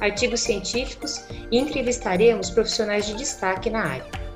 [0.00, 4.26] artigos científicos e entrevistaremos profissionais de destaque na área.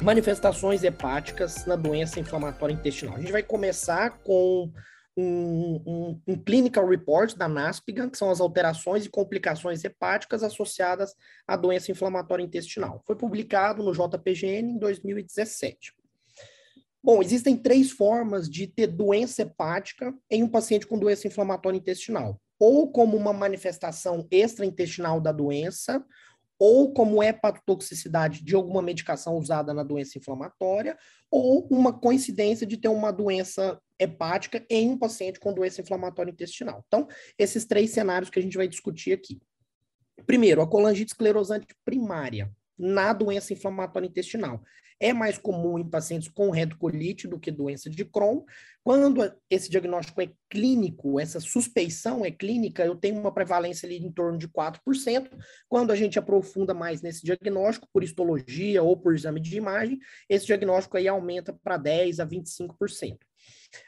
[0.00, 3.16] Manifestações hepáticas na doença inflamatória intestinal.
[3.16, 4.70] A gente vai começar com
[5.16, 11.14] um, um, um, clinical report da NASPGHAN, que são as alterações e complicações hepáticas associadas
[11.48, 13.02] à doença inflamatória intestinal.
[13.06, 15.94] Foi publicado no JPGN em 2017.
[17.02, 22.38] Bom, existem três formas de ter doença hepática em um paciente com doença inflamatória intestinal.
[22.58, 26.04] Ou como uma manifestação extraintestinal da doença,
[26.58, 30.96] ou como hepatotoxicidade de alguma medicação usada na doença inflamatória,
[31.30, 36.82] ou uma coincidência de ter uma doença hepática em um paciente com doença inflamatória intestinal.
[36.86, 37.06] Então,
[37.38, 39.40] esses três cenários que a gente vai discutir aqui.
[40.26, 44.62] Primeiro, a colangite esclerosante primária na doença inflamatória intestinal
[44.98, 48.42] é mais comum em pacientes com retocolite do que doença de Crohn.
[48.82, 54.10] Quando esse diagnóstico é clínico, essa suspeição é clínica, eu tenho uma prevalência ali em
[54.10, 55.28] torno de 4%.
[55.68, 60.46] Quando a gente aprofunda mais nesse diagnóstico, por histologia ou por exame de imagem, esse
[60.46, 63.18] diagnóstico aí aumenta para 10% a 25%.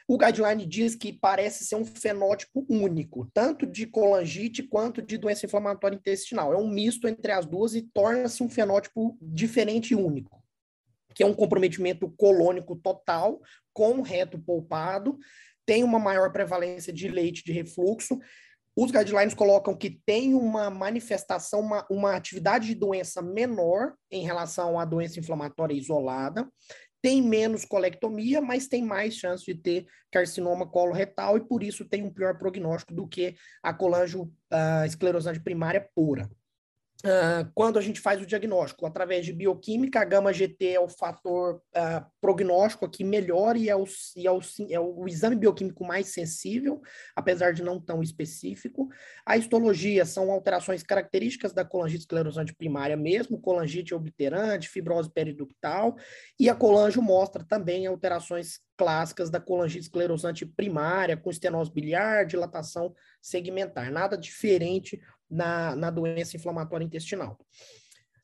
[0.07, 5.45] O guideline diz que parece ser um fenótipo único, tanto de colangite quanto de doença
[5.45, 6.53] inflamatória intestinal.
[6.53, 10.39] É um misto entre as duas e torna-se um fenótipo diferente e único
[11.19, 13.41] que é um comprometimento colônico total,
[13.73, 15.17] com reto polpado,
[15.65, 18.17] tem uma maior prevalência de leite de refluxo.
[18.73, 24.79] Os guidelines colocam que tem uma manifestação, uma, uma atividade de doença menor em relação
[24.79, 26.47] à doença inflamatória isolada,
[27.01, 32.03] tem menos colectomia, mas tem mais chance de ter carcinoma coloretal e por isso tem
[32.03, 36.29] um pior prognóstico do que a colangio uh, esclerosante primária pura.
[37.05, 41.55] Uh, quando a gente faz o diagnóstico através de bioquímica, a gama-GT é o fator
[41.55, 43.85] uh, prognóstico aqui melhor e, é o,
[44.17, 46.81] e é, o, é o exame bioquímico mais sensível,
[47.15, 48.89] apesar de não tão específico.
[49.25, 55.95] A histologia são alterações características da colangite esclerosante primária mesmo, colangite obliterante, fibrose periductal,
[56.37, 62.93] e a colangio mostra também alterações clássicas da colangite esclerosante primária, com estenose biliar, dilatação
[63.21, 64.99] segmentar, nada diferente
[65.29, 67.37] na, na doença inflamatória intestinal.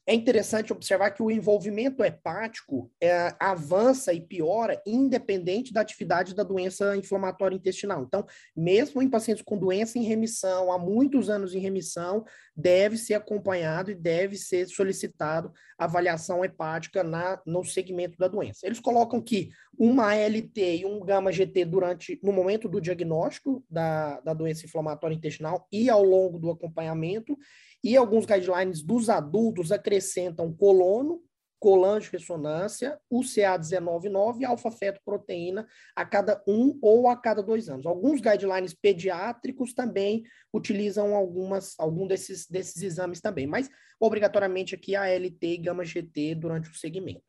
[0.08, 6.44] É interessante observar que o envolvimento hepático é, avança e piora independente da atividade da
[6.44, 8.04] doença inflamatória intestinal.
[8.04, 8.24] Então,
[8.56, 12.24] mesmo em pacientes com doença em remissão, há muitos anos em remissão,
[12.56, 18.66] deve ser acompanhado e deve ser solicitado avaliação hepática na, no segmento da doença.
[18.66, 24.34] Eles colocam que uma ALT e um gama-GT durante no momento do diagnóstico da, da
[24.34, 27.38] doença inflamatória intestinal e ao longo do acompanhamento,
[27.86, 31.22] e alguns guidelines dos adultos acrescentam colono,
[31.60, 37.86] colangio-ressonância, UCA199 e alfa-fetoproteína a cada um ou a cada dois anos.
[37.86, 43.70] Alguns guidelines pediátricos também utilizam algumas, algum desses, desses exames também, mas
[44.00, 47.24] obrigatoriamente aqui a LT e gama-GT durante o segmento.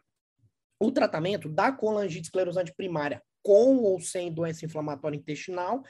[0.80, 5.82] O tratamento da colangite esclerosante primária com ou sem doença inflamatória intestinal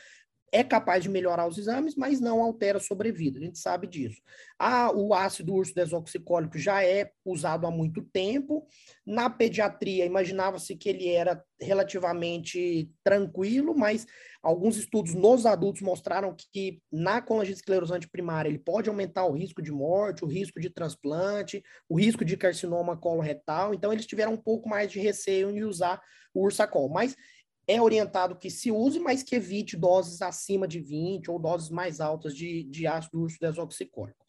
[0.57, 4.23] é capaz de melhorar os exames, mas não altera a sobrevida, a gente sabe disso.
[4.59, 8.67] Ah, o ácido urso desoxicólico já é usado há muito tempo.
[9.05, 14.07] Na pediatria, imaginava-se que ele era relativamente tranquilo, mas
[14.43, 19.61] alguns estudos nos adultos mostraram que na colangite esclerosante primária ele pode aumentar o risco
[19.61, 24.39] de morte, o risco de transplante, o risco de carcinoma coloretal, então eles tiveram um
[24.39, 26.01] pouco mais de receio em usar
[26.33, 27.17] o ursacol, mas
[27.67, 32.01] é orientado que se use, mas que evite doses acima de 20 ou doses mais
[32.01, 34.25] altas de, de ácido urso desoxicólico.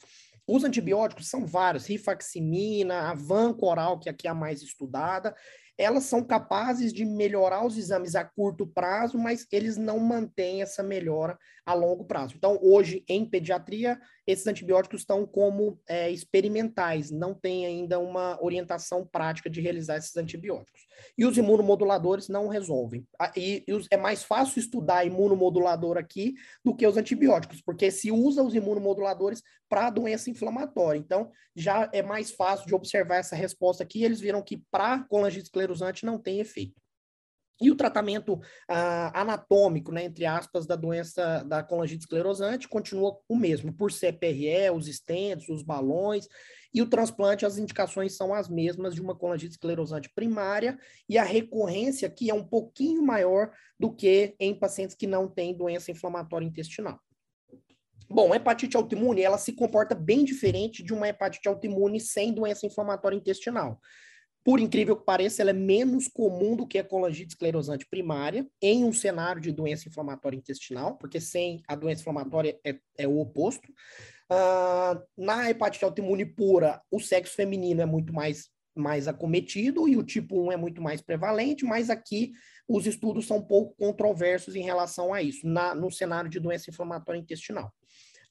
[0.47, 5.35] Os antibióticos são vários, rifaximina, a vancoral, que aqui é a mais estudada,
[5.77, 10.81] elas são capazes de melhorar os exames a curto prazo, mas eles não mantêm essa
[10.81, 12.33] melhora a longo prazo.
[12.35, 19.07] Então, hoje, em pediatria, esses antibióticos estão como é, experimentais, não tem ainda uma orientação
[19.07, 20.85] prática de realizar esses antibióticos.
[21.17, 23.07] E os imunomoduladores não resolvem.
[23.37, 26.33] E, e os, é mais fácil estudar imunomodulador aqui
[26.63, 30.99] do que os antibióticos, porque se usa os imunomoduladores para doença inflamatória.
[30.99, 34.03] Então, já é mais fácil de observar essa resposta aqui.
[34.03, 36.81] Eles viram que para colangite esclerosante não tem efeito.
[37.59, 38.39] E o tratamento
[38.69, 44.69] ah, anatômico, né, entre aspas, da doença da colangite esclerosante continua o mesmo, por CPRE,
[44.75, 46.27] os estentes, os balões,
[46.73, 50.77] e o transplante, as indicações são as mesmas de uma colangite esclerosante primária,
[51.09, 55.57] e a recorrência aqui é um pouquinho maior do que em pacientes que não têm
[55.57, 56.99] doença inflamatória intestinal.
[58.09, 62.65] Bom, a hepatite autoimune, ela se comporta bem diferente de uma hepatite autoimune sem doença
[62.65, 63.81] inflamatória intestinal.
[64.47, 68.85] Por incrível que pareça, ela é menos comum do que a colangite esclerosante primária em
[68.85, 73.69] um cenário de doença inflamatória intestinal, porque sem a doença inflamatória é, é o oposto.
[74.31, 80.03] Uh, na hepatite autoimune pura, o sexo feminino é muito mais, mais acometido e o
[80.03, 82.31] tipo 1 é muito mais prevalente, mas aqui
[82.69, 86.69] os estudos são um pouco controversos em relação a isso, na, no cenário de doença
[86.69, 87.69] inflamatória intestinal.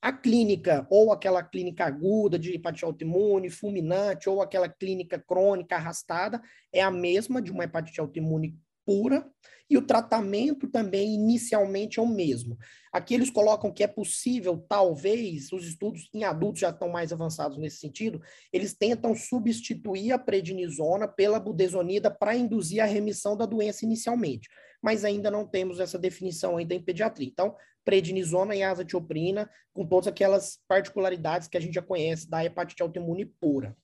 [0.00, 6.40] A clínica, ou aquela clínica aguda de hepatite autoimune, fulminante, ou aquela clínica crônica arrastada,
[6.72, 9.28] é a mesma de uma hepatite autoimune pura,
[9.68, 12.56] e o tratamento também inicialmente é o mesmo.
[12.92, 17.58] Aqui eles colocam que é possível, talvez, os estudos em adultos já estão mais avançados
[17.58, 18.22] nesse sentido,
[18.52, 24.48] eles tentam substituir a prednisona pela budesonida para induzir a remissão da doença inicialmente,
[24.80, 27.26] mas ainda não temos essa definição ainda em pediatria.
[27.26, 32.82] Então, prednisona e azatioprina, com todas aquelas particularidades que a gente já conhece da hepatite
[32.82, 33.76] autoimune pura.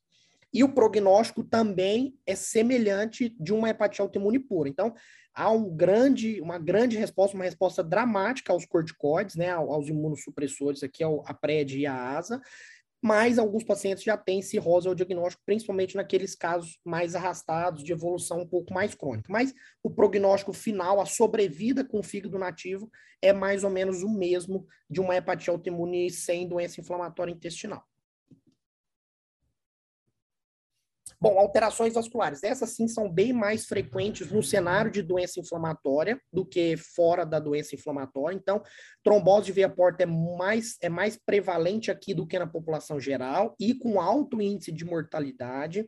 [0.53, 4.69] E o prognóstico também é semelhante de uma hepatite autoimune pura.
[4.69, 4.95] Então,
[5.35, 11.03] há um grande, uma grande resposta, uma resposta dramática aos corticoides, né, aos imunossupressores, aqui
[11.03, 12.41] a PRED e a ASA,
[13.03, 18.43] mas alguns pacientes já têm cirrose ao diagnóstico, principalmente naqueles casos mais arrastados, de evolução
[18.43, 19.27] um pouco mais crônica.
[19.29, 19.53] Mas
[19.83, 22.89] o prognóstico final, a sobrevida com o fígado nativo,
[23.21, 27.85] é mais ou menos o mesmo de uma hepatite autoimune sem doença inflamatória intestinal.
[31.23, 32.43] Bom, alterações vasculares.
[32.43, 37.39] Essas sim são bem mais frequentes no cenário de doença inflamatória do que fora da
[37.39, 38.35] doença inflamatória.
[38.35, 38.61] Então,
[39.05, 43.55] trombose de veia porta é mais, é mais prevalente aqui do que na população geral
[43.61, 45.87] e com alto índice de mortalidade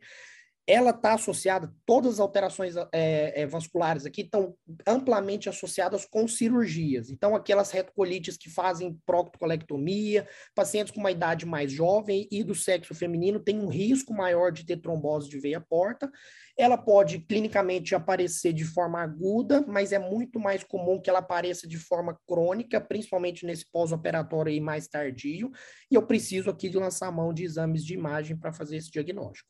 [0.67, 4.55] ela está associada, todas as alterações é, é, vasculares aqui estão
[4.87, 7.11] amplamente associadas com cirurgias.
[7.11, 12.95] Então, aquelas retocolites que fazem proctocolectomia, pacientes com uma idade mais jovem e do sexo
[12.95, 16.11] feminino têm um risco maior de ter trombose de veia porta.
[16.57, 21.67] Ela pode clinicamente aparecer de forma aguda, mas é muito mais comum que ela apareça
[21.67, 25.51] de forma crônica, principalmente nesse pós-operatório aí mais tardio.
[25.91, 29.47] E eu preciso aqui de lançar mão de exames de imagem para fazer esse diagnóstico.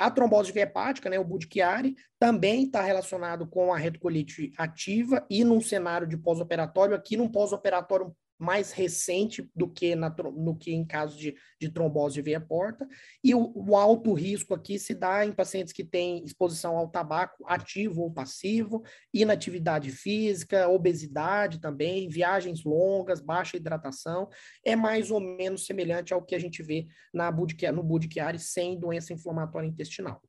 [0.00, 5.60] A trombose hepática, né, o Budd-Chiari, também está relacionado com a retocolite ativa e num
[5.60, 11.16] cenário de pós-operatório, aqui num pós-operatório mais recente do que, na, no que em caso
[11.18, 12.88] de, de trombose de veia porta.
[13.22, 17.44] E o, o, alto risco aqui se dá em pacientes que têm exposição ao tabaco
[17.46, 18.82] ativo ou passivo,
[19.12, 24.28] inatividade física, obesidade também, viagens longas, baixa hidratação.
[24.64, 29.12] É mais ou menos semelhante ao que a gente vê na no Budd-Chiari sem doença
[29.12, 30.22] inflamatória intestinal.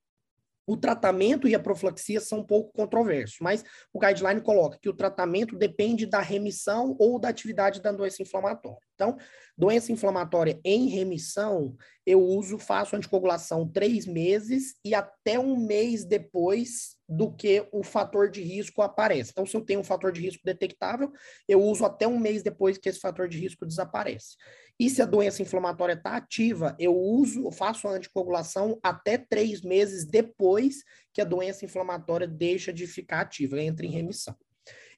[0.66, 4.94] O tratamento e a profilaxia são um pouco controversos, mas o guideline coloca que o
[4.94, 8.80] tratamento depende da remissão ou da atividade da doença inflamatória.
[8.96, 9.18] Então,
[9.58, 11.76] doença inflamatória em remissão,
[12.06, 18.32] eu uso, faço anticoagulação três meses e até um mês depois do que o fator
[18.32, 19.32] de risco aparece.
[19.32, 21.12] Então, se eu tenho um fator de risco detectável,
[21.46, 24.38] eu uso até um mês depois que esse fator de risco desaparece.
[24.80, 29.62] E se a doença inflamatória está ativa, eu uso, eu faço a anticoagulação até três
[29.62, 34.36] meses depois que a doença inflamatória deixa de ficar ativa, entra em remissão.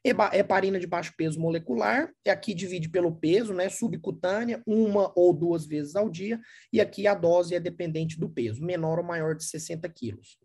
[0.05, 3.69] Heparina de baixo peso molecular, e aqui divide pelo peso, né?
[3.69, 6.39] Subcutânea, uma ou duas vezes ao dia,
[6.71, 10.37] e aqui a dose é dependente do peso, menor ou maior de 60 quilos.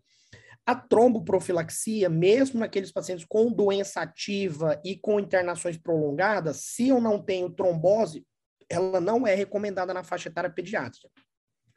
[0.69, 7.19] A tromboprofilaxia, mesmo naqueles pacientes com doença ativa e com internações prolongadas, se eu não
[7.19, 8.23] tenho trombose,
[8.69, 11.09] ela não é recomendada na faixa etária pediátrica.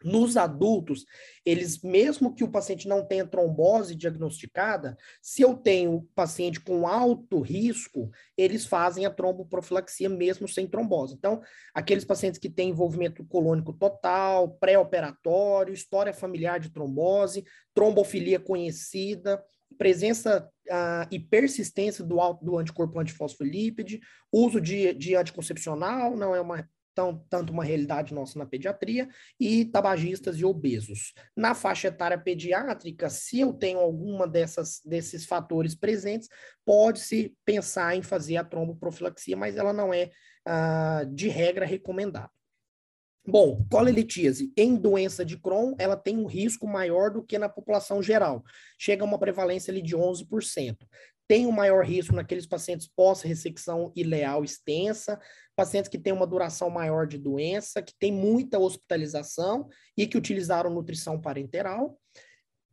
[0.03, 1.05] Nos adultos,
[1.46, 7.39] eles, mesmo que o paciente não tenha trombose diagnosticada, se eu tenho paciente com alto
[7.41, 11.15] risco, eles fazem a tromboprofilaxia mesmo sem trombose.
[11.15, 11.41] Então,
[11.74, 19.43] aqueles pacientes que têm envolvimento colônico total, pré-operatório, história familiar de trombose, trombofilia conhecida,
[19.77, 24.00] presença uh, e persistência do, do anticorpo antifosfolípide,
[24.31, 26.67] uso de, de anticoncepcional, não é uma
[27.29, 29.08] tanto uma realidade nossa na pediatria,
[29.39, 31.13] e tabagistas e obesos.
[31.36, 36.27] Na faixa etária pediátrica, se eu tenho alguma dessas, desses fatores presentes,
[36.65, 40.12] pode-se pensar em fazer a tromboprofilaxia, mas ela não é,
[40.46, 42.29] ah, de regra, recomendada.
[43.25, 48.01] Bom, colelitíase em doença de Crohn, ela tem um risco maior do que na população
[48.01, 48.43] geral.
[48.79, 50.75] Chega a uma prevalência ali de 11%.
[51.31, 55.17] Tem um maior risco naqueles pacientes pós-ressecção ileal extensa,
[55.55, 60.69] pacientes que têm uma duração maior de doença, que têm muita hospitalização e que utilizaram
[60.69, 61.97] nutrição parenteral.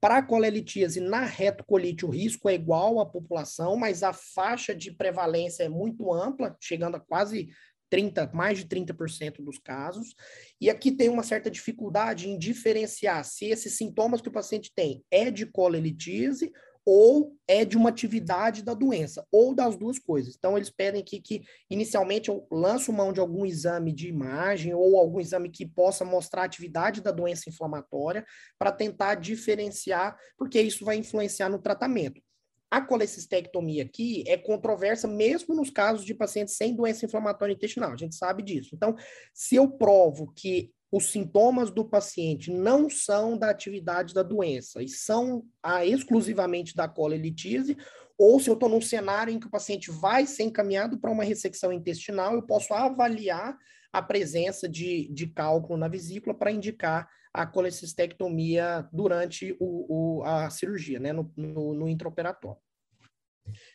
[0.01, 4.91] Para a colelitíase na retocolite, o risco é igual à população, mas a faixa de
[4.91, 7.51] prevalência é muito ampla, chegando a quase
[7.89, 10.17] 30, mais de 30% dos casos.
[10.61, 15.05] E aqui tem uma certa dificuldade em diferenciar se esses sintomas que o paciente tem
[15.13, 16.51] é de colelitíase
[16.91, 20.35] ou é de uma atividade da doença, ou das duas coisas.
[20.35, 24.97] Então, eles pedem aqui que, inicialmente, eu lanço mão de algum exame de imagem ou
[24.97, 28.25] algum exame que possa mostrar a atividade da doença inflamatória
[28.59, 32.23] para tentar diferenciar, porque isso vai influenciar no tratamento.
[32.71, 37.97] A colecistectomia aqui é controversa mesmo nos casos de pacientes sem doença inflamatória intestinal, a
[37.97, 38.71] gente sabe disso.
[38.75, 38.97] Então,
[39.35, 44.89] se eu provo que os sintomas do paciente não são da atividade da doença e
[44.89, 47.77] são a, exclusivamente da colelitíase,
[48.17, 51.25] ou se eu estou num cenário em que o paciente vai ser encaminhado para uma
[51.25, 53.57] ressecção intestinal, eu posso avaliar
[53.93, 60.51] a presença de, de cálculo na vesícula para indicar a colecistectomia durante o, o, a
[60.51, 62.61] cirurgia, né, no, no, no intraoperatório.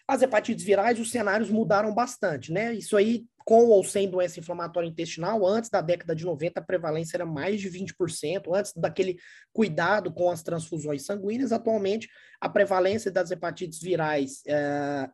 [0.08, 2.74] As hepatites virais, os cenários mudaram bastante, né?
[2.74, 7.18] Isso aí, com ou sem doença inflamatória intestinal, antes da década de 90, a prevalência
[7.18, 9.18] era mais de 20%, antes daquele
[9.52, 12.10] cuidado com as transfusões sanguíneas, atualmente
[12.40, 15.10] a prevalência das hepatites virais é,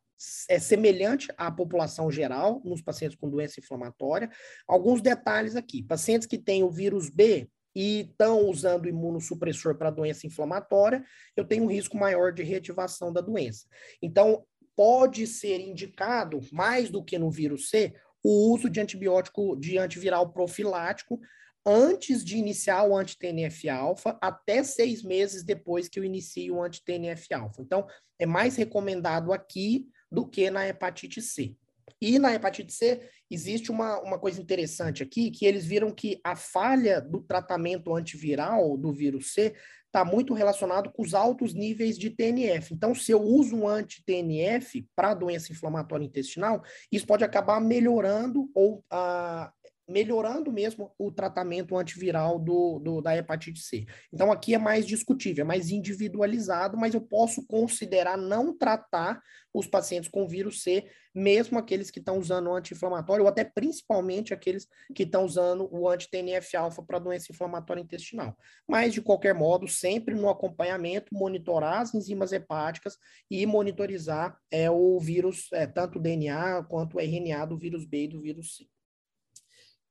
[0.49, 4.29] é semelhante à população geral nos pacientes com doença inflamatória.
[4.67, 10.25] Alguns detalhes aqui: pacientes que têm o vírus B, e estão usando imunossupressor para doença
[10.25, 11.03] inflamatória,
[11.35, 13.65] eu tenho um risco maior de reativação da doença.
[14.01, 14.43] Então,
[14.75, 20.31] pode ser indicado, mais do que no vírus C, o uso de antibiótico de antiviral
[20.31, 21.19] profilático
[21.65, 27.61] antes de iniciar o anti-TNF-alfa, até seis meses depois que eu inicie o anti-TNF-alfa.
[27.61, 27.85] Então,
[28.17, 31.55] é mais recomendado aqui do que na hepatite C.
[32.01, 36.35] E na hepatite C, existe uma, uma coisa interessante aqui, que eles viram que a
[36.35, 39.53] falha do tratamento antiviral do vírus C
[39.89, 42.73] está muito relacionado com os altos níveis de TNF.
[42.73, 48.83] Então, se eu uso um anti-TNF para doença inflamatória intestinal, isso pode acabar melhorando ou
[48.89, 49.51] ah,
[49.89, 53.85] melhorando mesmo o tratamento antiviral do, do, da hepatite C.
[54.13, 59.21] Então, aqui é mais discutível, é mais individualizado, mas eu posso considerar não tratar
[59.53, 64.31] os pacientes com vírus C, mesmo aqueles que estão usando o anti-inflamatório, ou até principalmente
[64.33, 68.37] aqueles que estão usando o anti-TNF-alfa para doença inflamatória intestinal.
[68.67, 72.97] Mas, de qualquer modo, sempre no acompanhamento, monitorar as enzimas hepáticas
[73.29, 78.03] e monitorizar é, o vírus, é, tanto o DNA quanto o RNA do vírus B
[78.03, 78.78] e do vírus C.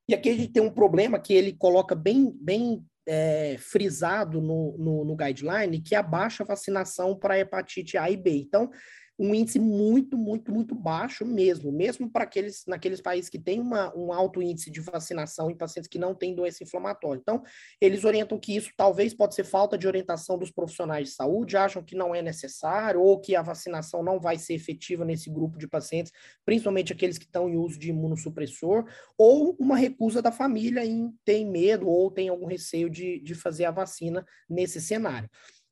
[0.09, 4.77] E aqui a gente tem um problema que ele coloca bem, bem é, frisado no,
[4.79, 8.31] no, no, guideline, que é a baixa vacinação para hepatite A e B.
[8.39, 8.71] Então,
[9.19, 13.95] um índice muito, muito, muito baixo mesmo, mesmo para aqueles naqueles países que têm uma,
[13.97, 17.21] um alto índice de vacinação em pacientes que não têm doença inflamatória.
[17.21, 17.43] Então,
[17.81, 21.83] eles orientam que isso talvez pode ser falta de orientação dos profissionais de saúde, acham
[21.83, 25.67] que não é necessário ou que a vacinação não vai ser efetiva nesse grupo de
[25.67, 26.13] pacientes,
[26.45, 28.85] principalmente aqueles que estão em uso de imunossupressor,
[29.17, 33.65] ou uma recusa da família em ter medo ou tem algum receio de, de fazer
[33.65, 35.29] a vacina nesse cenário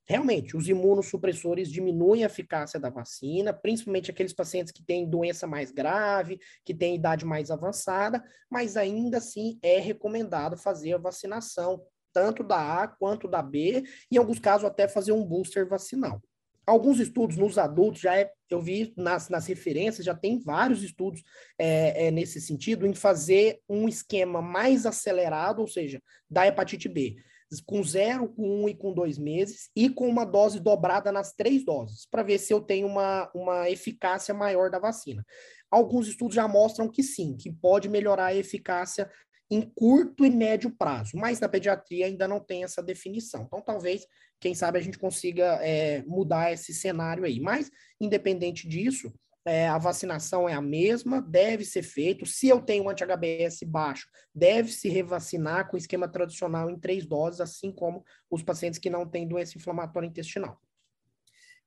[0.06, 5.72] realmente, os imunossupressores diminuem a eficácia da vacina, principalmente aqueles pacientes que têm doença mais
[5.72, 11.82] grave, que têm idade mais avançada, mas ainda assim é recomendado fazer a vacinação,
[12.12, 16.22] tanto da A quanto da B, e em alguns casos até fazer um booster vacinal.
[16.64, 21.22] Alguns estudos nos adultos já é, eu vi nas, nas referências, já tem vários estudos
[21.58, 27.16] é, é, nesse sentido, em fazer um esquema mais acelerado, ou seja, da hepatite B
[27.64, 31.64] com zero, com um e com dois meses, e com uma dose dobrada nas três
[31.64, 35.24] doses, para ver se eu tenho uma, uma eficácia maior da vacina.
[35.70, 39.10] Alguns estudos já mostram que sim, que pode melhorar a eficácia
[39.50, 43.44] em curto e médio prazo, mas na pediatria ainda não tem essa definição.
[43.44, 44.04] Então, talvez,
[44.40, 47.38] quem sabe, a gente consiga é, mudar esse cenário aí.
[47.38, 49.12] Mas, independente disso,
[49.46, 52.26] é, a vacinação é a mesma, deve ser feito.
[52.26, 57.70] Se eu tenho anti-HBS baixo, deve se revacinar com esquema tradicional em três doses, assim
[57.70, 60.60] como os pacientes que não têm doença inflamatória intestinal.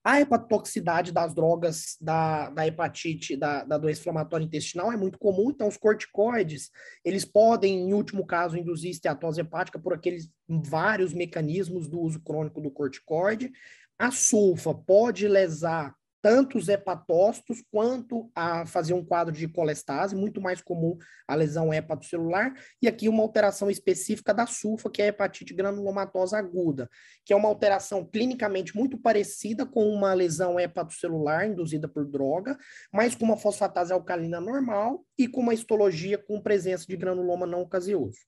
[0.03, 5.49] A hepatotoxicidade das drogas da, da hepatite, da, da, doença inflamatória intestinal é muito comum,
[5.49, 6.71] então os corticoides,
[7.03, 12.61] eles podem, em último caso, induzir esteatose hepática por aqueles vários mecanismos do uso crônico
[12.61, 13.51] do corticoide.
[13.97, 20.41] A sulfa pode lesar tanto os hepatócitos quanto a fazer um quadro de colestase, muito
[20.41, 20.97] mais comum
[21.27, 26.37] a lesão hepatocelular, e aqui uma alteração específica da sulfa, que é a hepatite granulomatosa
[26.37, 26.89] aguda,
[27.25, 32.57] que é uma alteração clinicamente muito parecida com uma lesão hepatocelular induzida por droga,
[32.91, 37.67] mas com uma fosfatase alcalina normal e com uma histologia com presença de granuloma não
[37.67, 38.19] caseoso.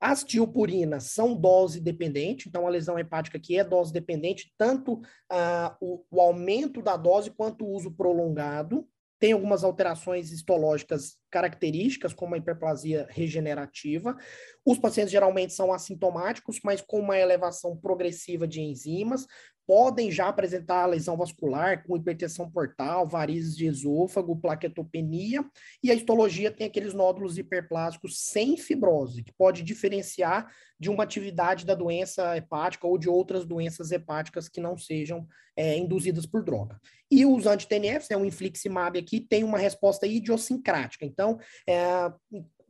[0.00, 5.76] As tiopurinas são dose dependente, então a lesão hepática aqui é dose dependente, tanto ah,
[5.80, 8.86] o, o aumento da dose quanto o uso prolongado.
[9.18, 14.16] Tem algumas alterações histológicas características, como a hiperplasia regenerativa.
[14.64, 19.26] Os pacientes geralmente são assintomáticos, mas com uma elevação progressiva de enzimas
[19.68, 25.44] podem já apresentar lesão vascular com hipertensão portal, varizes de esôfago, plaquetopenia,
[25.82, 31.66] e a histologia tem aqueles nódulos hiperplásicos sem fibrose, que pode diferenciar de uma atividade
[31.66, 36.80] da doença hepática ou de outras doenças hepáticas que não sejam é, induzidas por droga.
[37.10, 41.04] E os anti-TNFs, né, o infliximab aqui, tem uma resposta idiosincrática.
[41.18, 42.12] Então, é,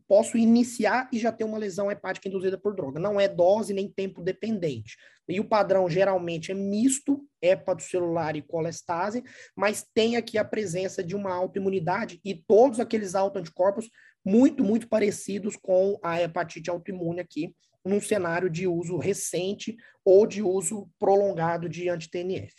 [0.09, 2.99] posso iniciar e já ter uma lesão hepática induzida por droga.
[2.99, 4.97] Não é dose nem tempo dependente.
[5.29, 9.23] E o padrão geralmente é misto, hepatocelular e colestase,
[9.55, 13.91] mas tem aqui a presença de uma autoimunidade e todos aqueles autoanticorpos
[14.25, 20.43] muito, muito parecidos com a hepatite autoimune aqui, num cenário de uso recente ou de
[20.43, 22.55] uso prolongado de anti-TNF.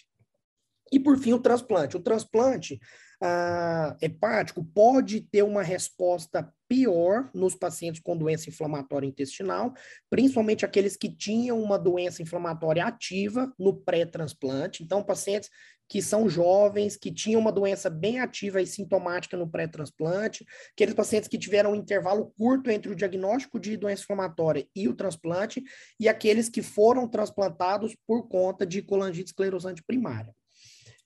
[0.91, 1.97] E por fim, o transplante.
[1.97, 2.79] O transplante
[3.21, 9.73] ah, hepático pode ter uma resposta pior nos pacientes com doença inflamatória intestinal,
[10.09, 14.83] principalmente aqueles que tinham uma doença inflamatória ativa no pré-transplante.
[14.83, 15.49] Então, pacientes
[15.89, 21.27] que são jovens, que tinham uma doença bem ativa e sintomática no pré-transplante, aqueles pacientes
[21.27, 25.63] que tiveram um intervalo curto entre o diagnóstico de doença inflamatória e o transplante,
[25.99, 30.31] e aqueles que foram transplantados por conta de colangite esclerosante primária.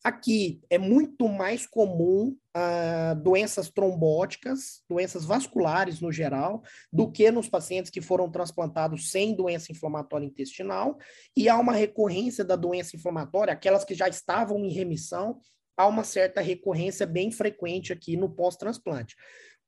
[0.04, 7.48] Aqui é muito mais comum uh, doenças trombóticas, doenças vasculares no geral, do que nos
[7.48, 10.98] pacientes que foram transplantados sem doença inflamatória intestinal,
[11.38, 15.40] e há uma recorrência da doença inflamatória, aquelas que já estavam em remissão,
[15.78, 19.16] há uma certa recorrência bem frequente aqui no pós-transplante.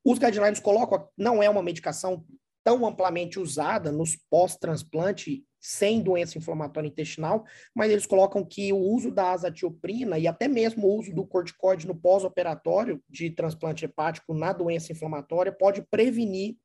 [0.03, 2.25] Os guidelines colocam, não é uma medicação
[2.61, 7.43] tão amplamente usada nos pós-transplante sem doença inflamatória intestinal,
[7.73, 11.87] mas eles colocam que o uso da azatioprina e até mesmo o uso do corticoide
[11.87, 16.55] no pós-operatório de transplante hepático na doença inflamatória pode prevenir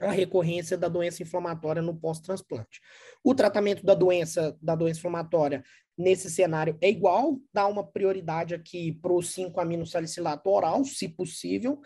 [0.00, 2.80] a recorrência da doença inflamatória no pós-transplante.
[3.22, 5.62] O tratamento da doença da doença inflamatória
[5.96, 11.82] nesse cenário é igual, dá uma prioridade aqui para o 5-aminosalicilato oral, se possível,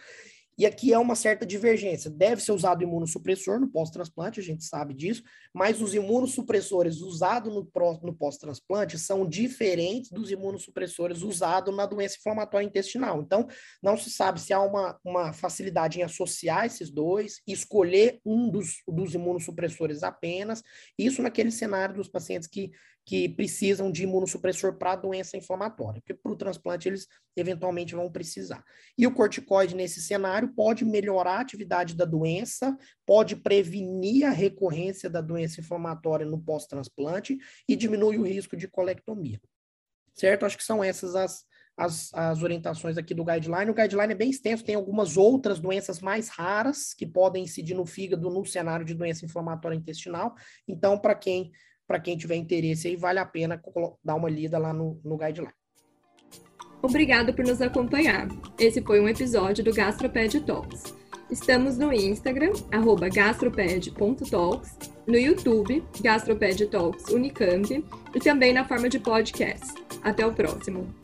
[0.59, 2.11] e aqui é uma certa divergência.
[2.11, 7.65] Deve ser usado imunossupressor no pós-transplante, a gente sabe disso, mas os imunossupressores usados no,
[8.15, 13.21] pós-transplante são diferentes dos imunossupressores usados na doença inflamatória intestinal.
[13.21, 13.47] Então,
[13.83, 18.83] não se sabe se há uma, uma facilidade em associar esses dois, escolher um dos,
[18.89, 20.63] dos imunossupressores apenas,
[20.99, 22.71] isso naquele cenário dos pacientes que
[23.07, 28.65] que precisam de imunossupressor para doença inflamatória, porque para o transplante eles eventualmente vão precisar.
[28.99, 35.09] E o corticoide, nesse cenário, pode melhorar a atividade da doença, pode prevenir a recorrência
[35.09, 37.39] da doença inflamatória no pós-transplante
[37.69, 39.41] e diminui o risco de colectomia.
[40.13, 40.45] Certo?
[40.45, 41.45] Acho que são essas as,
[41.77, 43.71] as, as, orientações aqui do guideline.
[43.71, 47.87] O guideline é bem extenso, tem algumas outras doenças mais raras que podem incidir no
[47.87, 50.35] fígado no cenário de doença inflamatória intestinal.
[50.67, 51.53] Então, para quem
[51.87, 53.61] para quem tiver interesse aí, vale a pena
[54.05, 55.53] dar uma lida lá no, no guideline.
[56.83, 58.29] Obrigado por nos acompanhar.
[58.59, 60.95] Esse foi um episódio do Gastroped Talks.
[61.31, 69.01] Estamos no Instagram, arroba gastroped.talks, no YouTube, Gastroped Talks Unicamp, e também na forma de
[69.01, 69.75] podcast.
[70.03, 70.95] Até o próximo!